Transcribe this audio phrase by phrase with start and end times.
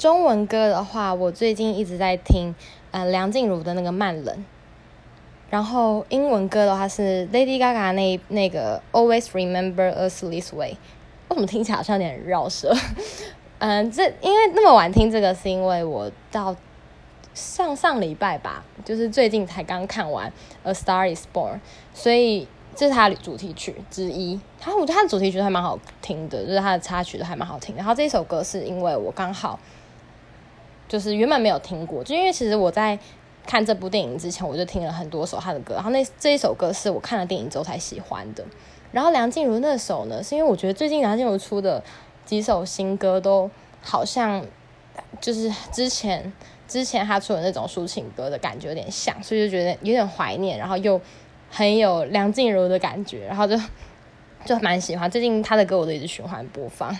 [0.00, 2.54] 中文歌的话，我最近一直在听，
[2.90, 4.34] 呃，梁静茹的那个《慢冷》。
[5.50, 10.78] 然后英文歌的话是 Lady Gaga 那那个 Always Remember Us This Way。
[11.28, 12.74] 为什么听起来好像有点绕舌？
[13.58, 16.56] 嗯， 这因为那么晚听这个，是因为我到
[17.34, 20.30] 上上礼拜吧，就是最近才刚看完
[20.62, 21.56] 《A Star Is Born》，
[21.92, 24.40] 所以这是它的主题曲之一。
[24.58, 27.76] 它我觉得它的主题曲还蛮好听的，就是它的插曲都还蛮好听。
[27.76, 29.60] 然后这首歌是因为我刚好
[30.90, 32.98] 就是原本没有听过，就因为其实我在
[33.46, 35.74] 看这部电影之前，我就听了很多首他的歌。
[35.74, 38.44] 然后那这一首歌是我看了电影之后才喜欢的。
[38.90, 41.80] 然后梁静茹那首呢，是因为我觉得最近梁静茹出的
[42.24, 43.48] 几首新歌都
[43.80, 44.44] 好像
[45.20, 46.32] 就是之前
[46.66, 51.00] 之前她出的那种抒情歌的感觉有点像，所以就觉得有点怀念，然后又
[51.48, 53.56] 很有梁静茹的感觉，然后就
[54.44, 55.08] 就蛮喜欢。
[55.08, 56.96] 最近她的歌我都一直循环播放。